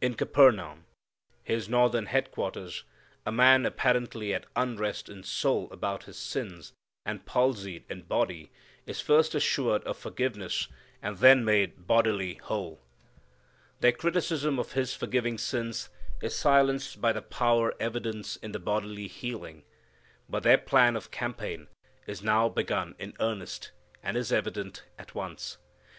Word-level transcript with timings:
In 0.00 0.14
Capernaum, 0.14 0.86
His 1.42 1.68
northern 1.68 2.06
headquarters, 2.06 2.84
a 3.26 3.30
man 3.30 3.66
apparently 3.66 4.32
at 4.32 4.46
unrest 4.56 5.10
in 5.10 5.22
soul 5.24 5.70
about 5.70 6.04
his 6.04 6.16
sins, 6.18 6.72
and 7.04 7.26
palsied 7.26 7.84
in 7.90 8.00
body, 8.00 8.50
is 8.86 9.02
first 9.02 9.34
assured 9.34 9.84
of 9.84 9.98
forgiveness, 9.98 10.68
and 11.02 11.18
then 11.18 11.44
made 11.44 11.86
bodily 11.86 12.36
whole. 12.36 12.80
Their 13.80 13.92
criticism 13.92 14.58
of 14.58 14.72
His 14.72 14.94
forgiving 14.94 15.36
sins 15.36 15.90
is 16.22 16.34
silenced 16.34 17.02
by 17.02 17.12
the 17.12 17.20
power 17.20 17.74
evidenced 17.78 18.42
in 18.42 18.52
the 18.52 18.58
bodily 18.58 19.06
healing. 19.06 19.64
But 20.30 20.44
their 20.44 20.56
plan 20.56 20.96
of 20.96 21.10
campaign 21.10 21.66
is 22.06 22.22
now 22.22 22.48
begun 22.48 22.94
in 22.98 23.12
earnest, 23.20 23.70
and 24.02 24.16
is 24.16 24.32
evident 24.32 24.82
at 24.98 25.14
once. 25.14 25.58